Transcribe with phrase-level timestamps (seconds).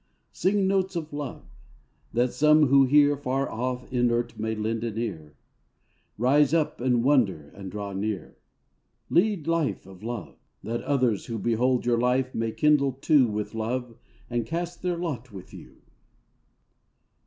[0.31, 1.45] Sing notes of love;
[2.11, 5.35] that some who hear Far off inert may lend an ear,
[6.17, 8.35] Rise up and wonder and draw near.
[9.11, 13.95] Lead life of love; that others who Behold your life may kindle too With love,
[14.27, 15.83] and cast their lot with you.